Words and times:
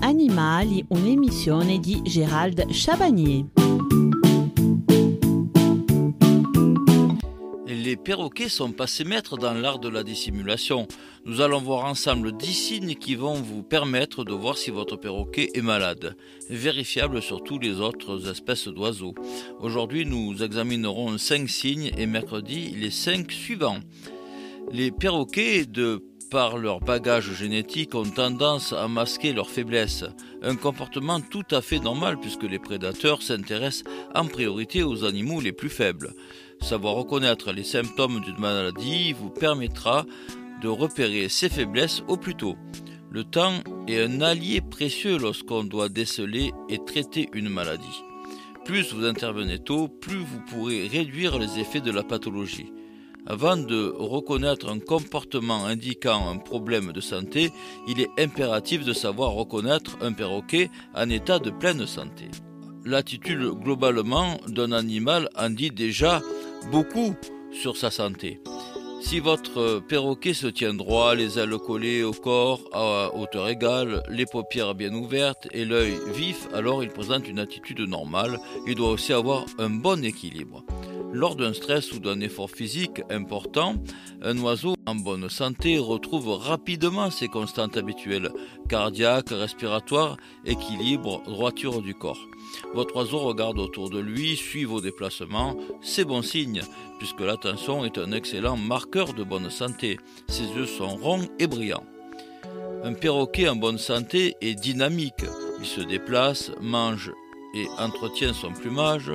Animali, 0.00 0.84
un'emissione 0.90 1.78
di 1.78 2.02
Gérald. 2.04 2.66
Les 7.64 7.96
perroquets 7.96 8.48
sont 8.48 8.72
passés 8.72 9.04
maîtres 9.04 9.36
dans 9.36 9.54
l'art 9.54 9.78
de 9.78 9.88
la 9.88 10.02
dissimulation. 10.02 10.88
Nous 11.24 11.40
allons 11.42 11.60
voir 11.60 11.84
ensemble 11.84 12.36
10 12.36 12.52
signes 12.52 12.94
qui 12.96 13.14
vont 13.14 13.34
vous 13.34 13.62
permettre 13.62 14.24
de 14.24 14.32
voir 14.32 14.58
si 14.58 14.72
votre 14.72 14.96
perroquet 14.96 15.50
est 15.54 15.62
malade, 15.62 16.16
vérifiable 16.50 17.22
sur 17.22 17.44
tous 17.44 17.60
les 17.60 17.78
autres 17.78 18.28
espèces 18.28 18.66
d'oiseaux. 18.66 19.14
Aujourd'hui, 19.60 20.06
nous 20.06 20.42
examinerons 20.42 21.18
5 21.18 21.48
signes 21.48 21.92
et 21.96 22.06
mercredi 22.06 22.70
les 22.70 22.90
5 22.90 23.30
suivants. 23.30 23.78
Les 24.72 24.90
perroquets, 24.90 25.66
de 25.66 26.02
par 26.30 26.58
leur 26.58 26.80
bagage 26.80 27.32
génétique, 27.32 27.94
ont 27.94 28.04
tendance 28.04 28.72
à 28.72 28.88
masquer 28.88 29.32
leurs 29.32 29.50
faiblesses, 29.50 30.04
un 30.42 30.56
comportement 30.56 31.20
tout 31.20 31.44
à 31.50 31.60
fait 31.60 31.78
normal 31.78 32.18
puisque 32.20 32.42
les 32.42 32.58
prédateurs 32.58 33.22
s'intéressent 33.22 33.84
en 34.14 34.26
priorité 34.26 34.82
aux 34.82 35.04
animaux 35.04 35.40
les 35.40 35.52
plus 35.52 35.68
faibles. 35.68 36.12
Savoir 36.60 36.94
reconnaître 36.94 37.52
les 37.52 37.64
symptômes 37.64 38.20
d'une 38.20 38.38
maladie 38.38 39.12
vous 39.12 39.30
permettra 39.30 40.04
de 40.62 40.68
repérer 40.68 41.28
ses 41.28 41.48
faiblesses 41.48 42.02
au 42.08 42.16
plus 42.16 42.34
tôt. 42.34 42.56
Le 43.10 43.24
temps 43.24 43.60
est 43.86 44.02
un 44.02 44.20
allié 44.20 44.60
précieux 44.60 45.18
lorsqu'on 45.18 45.64
doit 45.64 45.88
déceler 45.88 46.52
et 46.68 46.78
traiter 46.84 47.28
une 47.32 47.48
maladie. 47.48 48.02
Plus 48.64 48.92
vous 48.92 49.04
intervenez 49.04 49.58
tôt, 49.58 49.88
plus 49.88 50.18
vous 50.18 50.40
pourrez 50.48 50.88
réduire 50.88 51.38
les 51.38 51.60
effets 51.60 51.80
de 51.80 51.92
la 51.92 52.02
pathologie. 52.02 52.72
Avant 53.28 53.56
de 53.56 53.92
reconnaître 53.98 54.68
un 54.68 54.78
comportement 54.78 55.66
indiquant 55.66 56.28
un 56.28 56.36
problème 56.36 56.92
de 56.92 57.00
santé, 57.00 57.50
il 57.88 58.00
est 58.00 58.10
impératif 58.18 58.84
de 58.84 58.92
savoir 58.92 59.32
reconnaître 59.32 59.96
un 60.00 60.12
perroquet 60.12 60.70
en 60.94 61.10
état 61.10 61.40
de 61.40 61.50
pleine 61.50 61.86
santé. 61.86 62.26
L'attitude 62.84 63.50
globalement 63.64 64.38
d'un 64.46 64.70
animal 64.70 65.28
en 65.36 65.50
dit 65.50 65.72
déjà 65.72 66.22
beaucoup 66.70 67.16
sur 67.52 67.76
sa 67.76 67.90
santé. 67.90 68.40
Si 69.00 69.18
votre 69.18 69.80
perroquet 69.80 70.34
se 70.34 70.46
tient 70.46 70.74
droit, 70.74 71.14
les 71.14 71.38
ailes 71.38 71.58
collées 71.58 72.04
au 72.04 72.12
corps 72.12 72.60
à 72.72 73.14
hauteur 73.14 73.48
égale, 73.48 74.02
les 74.08 74.26
paupières 74.26 74.74
bien 74.74 74.92
ouvertes 74.94 75.48
et 75.52 75.64
l'œil 75.64 75.94
vif, 76.14 76.48
alors 76.54 76.82
il 76.82 76.90
présente 76.90 77.28
une 77.28 77.40
attitude 77.40 77.80
normale. 77.80 78.38
Il 78.66 78.76
doit 78.76 78.90
aussi 78.90 79.12
avoir 79.12 79.46
un 79.58 79.70
bon 79.70 80.04
équilibre. 80.04 80.64
Lors 81.12 81.36
d'un 81.36 81.52
stress 81.52 81.92
ou 81.92 81.98
d'un 81.98 82.20
effort 82.20 82.50
physique 82.50 83.02
important, 83.10 83.74
un 84.22 84.38
oiseau 84.38 84.74
en 84.86 84.94
bonne 84.94 85.28
santé 85.28 85.78
retrouve 85.78 86.28
rapidement 86.28 87.10
ses 87.10 87.28
constantes 87.28 87.76
habituelles 87.76 88.30
cardiaque, 88.68 89.30
respiratoire, 89.30 90.16
équilibre, 90.44 91.22
droiture 91.24 91.82
du 91.82 91.94
corps. 91.94 92.28
Votre 92.74 92.96
oiseau 92.96 93.18
regarde 93.18 93.58
autour 93.58 93.90
de 93.90 93.98
lui, 93.98 94.36
suit 94.36 94.64
vos 94.64 94.80
déplacements, 94.80 95.56
c'est 95.80 96.04
bon 96.04 96.22
signe, 96.22 96.62
puisque 96.98 97.20
l'attention 97.20 97.84
est 97.84 97.98
un 97.98 98.12
excellent 98.12 98.56
marqueur 98.56 99.12
de 99.12 99.24
bonne 99.24 99.50
santé. 99.50 99.98
Ses 100.28 100.44
yeux 100.44 100.66
sont 100.66 100.96
ronds 100.96 101.28
et 101.38 101.46
brillants. 101.46 101.84
Un 102.84 102.92
perroquet 102.94 103.48
en 103.48 103.56
bonne 103.56 103.78
santé 103.78 104.36
est 104.40 104.54
dynamique. 104.54 105.24
Il 105.60 105.66
se 105.66 105.80
déplace, 105.80 106.52
mange 106.60 107.12
et 107.54 107.66
entretient 107.78 108.34
son 108.34 108.52
plumage, 108.52 109.12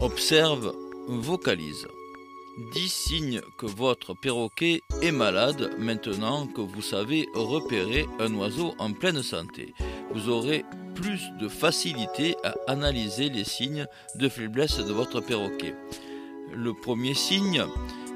observe, 0.00 0.72
vocalise. 1.08 1.88
10 2.72 2.88
signes 2.92 3.40
que 3.56 3.66
votre 3.66 4.14
perroquet 4.14 4.82
est 5.00 5.12
malade 5.12 5.70
maintenant 5.78 6.46
que 6.46 6.60
vous 6.60 6.82
savez 6.82 7.28
repérer 7.34 8.06
un 8.18 8.34
oiseau 8.34 8.74
en 8.78 8.92
pleine 8.92 9.22
santé. 9.22 9.74
Vous 10.12 10.28
aurez 10.28 10.64
plus 10.94 11.30
de 11.40 11.48
facilité 11.48 12.34
à 12.42 12.54
analyser 12.66 13.28
les 13.28 13.44
signes 13.44 13.86
de 14.16 14.28
faiblesse 14.28 14.78
de 14.78 14.92
votre 14.92 15.20
perroquet. 15.20 15.74
Le 16.52 16.74
premier 16.74 17.14
signe, 17.14 17.64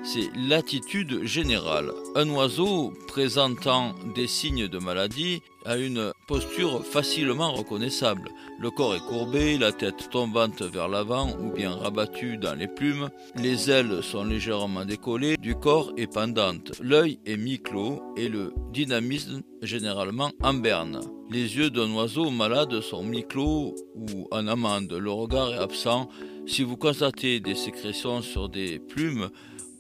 c'est 0.05 0.31
l'attitude 0.37 1.25
générale. 1.25 1.93
Un 2.15 2.29
oiseau 2.31 2.93
présentant 3.07 3.95
des 4.15 4.27
signes 4.27 4.69
de 4.69 4.79
maladie 4.79 5.43
a 5.65 5.77
une 5.77 6.13
posture 6.27 6.85
facilement 6.85 7.53
reconnaissable. 7.53 8.31
Le 8.59 8.71
corps 8.71 8.95
est 8.95 9.07
courbé, 9.07 9.59
la 9.59 9.73
tête 9.73 10.11
tombante 10.11 10.63
vers 10.63 10.89
l'avant 10.89 11.37
ou 11.41 11.53
bien 11.53 11.75
rabattue 11.75 12.37
dans 12.37 12.55
les 12.55 12.69
plumes, 12.69 13.11
les 13.37 13.71
ailes 13.71 14.03
sont 14.03 14.25
légèrement 14.25 14.85
décollées, 14.85 15.37
du 15.37 15.55
corps 15.55 15.93
est 15.97 16.13
pendante, 16.13 16.73
l'œil 16.81 17.19
est 17.27 17.37
mi-clos 17.37 18.03
et 18.17 18.29
le 18.29 18.53
dynamisme 18.73 19.43
généralement 19.63 20.33
en 20.43 20.55
berne. 20.55 21.01
Les 21.31 21.57
yeux 21.57 21.71
d'un 21.71 21.91
oiseau 21.95 22.31
malade 22.31 22.81
sont 22.81 23.05
mi-clos 23.05 23.75
ou 23.95 24.29
en 24.31 24.47
amande, 24.49 24.93
le 24.93 25.11
regard 25.11 25.55
est 25.55 25.59
absent. 25.59 26.09
Si 26.47 26.63
vous 26.65 26.77
constatez 26.77 27.41
des 27.41 27.55
sécrétions 27.55 28.21
sur 28.21 28.49
des 28.49 28.81
plumes, 28.81 29.31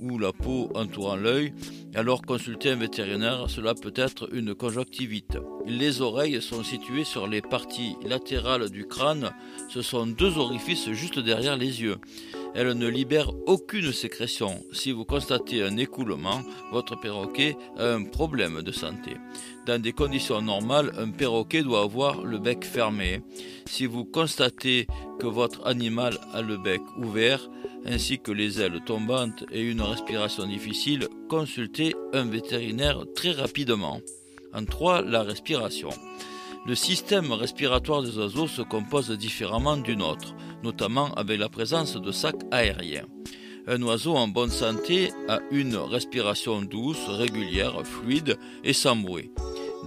ou 0.02 0.18
la 0.18 0.32
peau 0.32 0.68
entourant 0.74 1.16
l'œil, 1.16 1.52
alors 1.94 2.22
consultez 2.22 2.70
un 2.70 2.76
vétérinaire, 2.76 3.46
cela 3.48 3.74
peut 3.74 3.92
être 3.94 4.28
une 4.34 4.54
conjonctivite. 4.54 5.38
Les 5.66 6.00
oreilles 6.00 6.42
sont 6.42 6.64
situées 6.64 7.04
sur 7.04 7.26
les 7.26 7.40
parties 7.40 7.96
latérales 8.04 8.70
du 8.70 8.86
crâne, 8.86 9.30
ce 9.68 9.80
sont 9.82 10.06
deux 10.06 10.38
orifices 10.38 10.90
juste 10.90 11.18
derrière 11.18 11.56
les 11.56 11.82
yeux. 11.82 11.98
Elles 12.54 12.72
ne 12.72 12.86
libèrent 12.86 13.32
aucune 13.46 13.92
sécrétion. 13.92 14.62
Si 14.72 14.92
vous 14.92 15.04
constatez 15.04 15.62
un 15.62 15.76
écoulement, 15.78 16.42
votre 16.70 17.00
perroquet 17.00 17.56
a 17.78 17.94
un 17.94 18.04
problème 18.04 18.62
de 18.62 18.72
santé. 18.72 19.16
Dans 19.66 19.80
des 19.80 19.92
conditions 19.92 20.42
normales, 20.42 20.92
un 20.98 21.10
perroquet 21.10 21.62
doit 21.62 21.82
avoir 21.82 22.22
le 22.24 22.38
bec 22.38 22.64
fermé. 22.64 23.22
Si 23.64 23.86
vous 23.86 24.04
constatez 24.04 24.86
que 25.18 25.26
votre 25.26 25.66
animal 25.66 26.18
a 26.34 26.42
le 26.42 26.58
bec 26.58 26.82
ouvert, 26.98 27.48
ainsi 27.86 28.18
que 28.18 28.32
les 28.32 28.60
ailes 28.60 28.80
tombantes 28.84 29.44
et 29.50 29.62
une 29.62 29.80
respiration 29.80 30.46
difficile, 30.46 31.08
consultez 31.28 31.94
un 32.12 32.24
vétérinaire 32.24 33.04
très 33.14 33.32
rapidement. 33.32 34.00
En 34.52 34.64
3, 34.64 35.02
la 35.02 35.22
respiration. 35.22 35.90
Le 36.66 36.74
système 36.74 37.32
respiratoire 37.32 38.02
des 38.02 38.18
oiseaux 38.18 38.46
se 38.46 38.62
compose 38.62 39.10
différemment 39.10 39.76
d'une 39.76 40.02
autre, 40.02 40.34
notamment 40.62 41.12
avec 41.14 41.38
la 41.38 41.48
présence 41.48 41.96
de 41.96 42.12
sacs 42.12 42.42
aériens. 42.50 43.06
Un 43.66 43.80
oiseau 43.82 44.16
en 44.16 44.26
bonne 44.26 44.50
santé 44.50 45.10
a 45.28 45.38
une 45.52 45.76
respiration 45.76 46.62
douce, 46.62 47.06
régulière, 47.08 47.86
fluide 47.86 48.36
et 48.64 48.72
sans 48.72 48.96
bruit. 48.96 49.30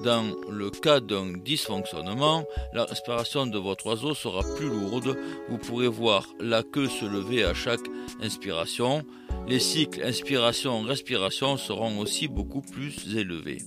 Dans 0.04 0.36
le 0.50 0.70
cas 0.70 1.00
d'un 1.00 1.34
dysfonctionnement, 1.38 2.46
la 2.74 2.86
respiration 2.86 3.48
de 3.48 3.58
votre 3.58 3.88
oiseau 3.88 4.14
sera 4.14 4.42
plus 4.56 4.68
lourde. 4.68 5.18
Vous 5.50 5.58
pourrez 5.58 5.88
voir 5.88 6.28
la 6.40 6.64
queue 6.64 6.88
se 6.88 7.06
lever 7.06 7.44
à 7.44 7.54
chaque 7.54 7.86
inspiration. 8.22 9.04
Les 9.48 9.60
cycles 9.60 10.04
inspiration-respiration 10.04 11.58
seront 11.58 12.00
aussi 12.00 12.28
beaucoup 12.28 12.62
plus 12.62 13.16
élevés. 13.16 13.62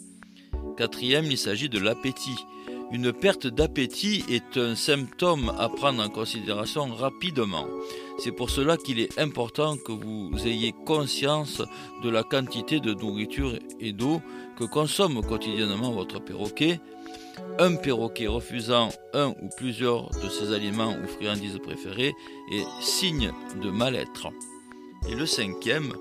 Quatrième, 0.76 1.26
il 1.26 1.38
s'agit 1.38 1.68
de 1.68 1.78
l'appétit. 1.78 2.36
Une 2.91 3.12
perte 3.12 3.47
d'appétit 3.47 4.25
est 4.31 4.56
un 4.56 4.75
symptôme 4.75 5.53
à 5.59 5.69
prendre 5.69 6.03
en 6.03 6.09
considération 6.09 6.87
rapidement. 6.87 7.66
C'est 8.19 8.32
pour 8.32 8.49
cela 8.49 8.78
qu'il 8.78 8.99
est 8.99 9.19
important 9.19 9.76
que 9.76 9.93
vous 9.93 10.31
ayez 10.47 10.72
conscience 10.87 11.60
de 12.03 12.09
la 12.09 12.22
quantité 12.22 12.81
de 12.81 12.94
nourriture 12.94 13.59
et 13.78 13.93
d'eau 13.93 14.22
que 14.56 14.65
consomme 14.65 15.21
quotidiennement 15.21 15.93
votre 15.93 16.19
perroquet. 16.19 16.81
Un 17.59 17.77
perroquet 17.77 18.27
refusant 18.27 18.88
un 19.12 19.34
ou 19.43 19.50
plusieurs 19.59 20.09
de 20.09 20.28
ses 20.31 20.54
aliments 20.54 20.97
ou 20.97 21.06
friandises 21.06 21.59
préférées 21.62 22.15
est 22.50 22.66
signe 22.81 23.32
de 23.62 23.69
mal-être. 23.71 24.28
Et 25.10 25.15
le 25.15 25.27
cinquième, 25.27 25.93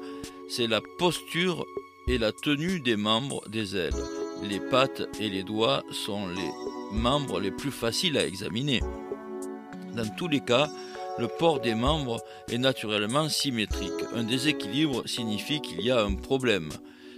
c'est 0.50 0.68
la 0.68 0.80
posture 0.98 1.66
et 2.08 2.18
la 2.18 2.32
tenue 2.32 2.80
des 2.80 2.96
membres 2.96 3.42
des 3.50 3.76
ailes. 3.76 4.27
Les 4.44 4.60
pattes 4.60 5.04
et 5.20 5.30
les 5.30 5.44
doigts 5.44 5.84
sont 5.92 6.28
les 6.28 6.52
membres 6.92 7.40
les 7.40 7.52
plus 7.52 7.72
faciles 7.72 8.18
à 8.18 8.26
examiner. 8.26 8.82
Dans 9.96 10.08
tous 10.16 10.28
les 10.28 10.42
cas, 10.42 10.70
le 11.18 11.28
port 11.28 11.60
des 11.60 11.74
membres 11.74 12.20
est 12.50 12.60
naturellement 12.60 13.30
symétrique. 13.30 13.92
Un 14.14 14.24
déséquilibre 14.24 15.08
signifie 15.08 15.62
qu'il 15.62 15.82
y 15.82 15.92
a 15.92 16.04
un 16.04 16.14
problème. 16.14 16.70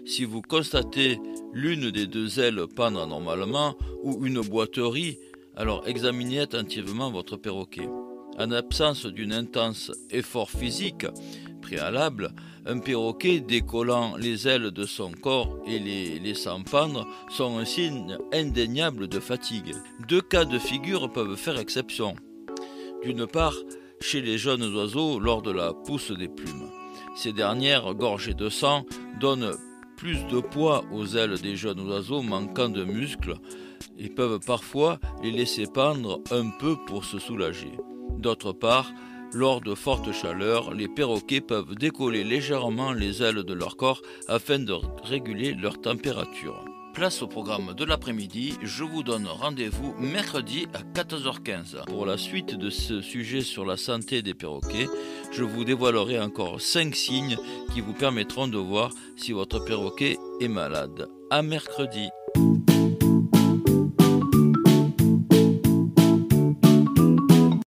Si 0.06 0.24
vous 0.24 0.42
constatez 0.42 1.20
l'une 1.52 1.92
des 1.92 2.08
deux 2.08 2.40
ailes 2.40 2.66
pendre 2.74 3.02
anormalement 3.02 3.76
ou 4.04 4.26
une 4.26 4.42
boiterie, 4.42 5.18
alors 5.56 5.86
examinez 5.88 6.40
attentivement 6.40 7.12
votre 7.12 7.36
perroquet. 7.36 7.90
En 8.38 8.52
absence 8.52 9.06
d'un 9.06 9.32
intense 9.32 9.92
effort 10.10 10.50
physique 10.50 11.06
préalable, 11.69 12.31
un 12.66 12.80
perroquet 12.80 13.39
décollant 13.39 14.16
les 14.18 14.48
ailes 14.48 14.71
de 14.71 14.86
son 14.86 15.12
corps 15.12 15.60
et 15.68 15.77
les 15.77 16.19
laissant 16.19 16.63
pendre 16.63 17.07
sont 17.30 17.57
un 17.57 17.66
signe 17.66 18.18
indéniable 18.33 19.07
de 19.07 19.19
fatigue. 19.19 19.75
Deux 20.07 20.21
cas 20.21 20.45
de 20.45 20.57
figure 20.57 21.12
peuvent 21.12 21.36
faire 21.36 21.60
exception. 21.60 22.16
D'une 23.04 23.27
part, 23.27 23.56
chez 24.01 24.21
les 24.21 24.38
jeunes 24.38 24.75
oiseaux 24.75 25.19
lors 25.19 25.42
de 25.42 25.51
la 25.51 25.74
pousse 25.74 26.12
des 26.12 26.27
plumes. 26.27 26.69
Ces 27.16 27.33
dernières, 27.33 27.94
gorgées 27.94 28.33
de 28.33 28.50
sang, 28.50 28.86
donnent 29.19 29.56
plus 29.95 30.25
de 30.25 30.39
poids 30.39 30.86
aux 30.92 31.06
ailes 31.06 31.39
des 31.39 31.56
jeunes 31.56 31.88
oiseaux 31.88 32.21
manquant 32.21 32.69
de 32.69 32.83
muscles 32.83 33.36
et 33.98 34.10
peuvent 34.10 34.39
parfois 34.39 35.00
les 35.21 35.31
laisser 35.31 35.66
pendre 35.68 36.21
un 36.31 36.50
peu 36.60 36.77
pour 36.88 37.06
se 37.06 37.19
soulager. 37.19 37.74
D'autre 38.18 38.54
part, 38.54 38.92
lors 39.34 39.62
de 39.62 39.76
fortes 39.76 40.12
chaleurs, 40.12 40.74
les 40.74 40.88
perroquets 40.88 41.42
peuvent 41.42 41.76
décoller 41.76 42.24
légèrement 42.24 42.92
les 42.92 43.22
ailes 43.22 43.44
de 43.44 43.54
leur 43.54 43.78
corps 43.78 44.02
afin 44.28 44.60
de 44.60 44.74
réguler 45.04 45.54
leur 45.54 45.80
température. 45.80 46.66
Place 46.94 47.22
au 47.22 47.28
programme 47.28 47.74
de 47.76 47.86
l'après-midi, 47.86 48.56
je 48.64 48.84
vous 48.84 49.04
donne 49.04 49.28
rendez-vous 49.28 49.94
mercredi 50.00 50.68
à 50.74 50.81
14h15. 50.81 51.86
Pour 51.86 52.06
la 52.06 52.18
suite 52.18 52.56
de 52.56 52.70
ce 52.70 53.02
sujet 53.02 53.42
sur 53.42 53.64
la 53.64 53.78
santé 53.78 54.22
des 54.22 54.34
perroquets, 54.34 54.90
je 55.31 55.44
vous 55.44 55.64
dévoilerai 55.64 56.20
encore 56.20 56.60
5 56.60 56.96
signes 56.96 57.38
qui 57.74 57.81
vous 57.81 57.94
permettront 57.94 58.48
de 58.48 58.58
voir 58.58 58.92
si 59.16 59.31
votre 59.31 59.64
perroquet 59.64 60.18
est 60.42 60.48
malade. 60.48 61.08
À 61.30 61.44
mercredi. 61.44 62.10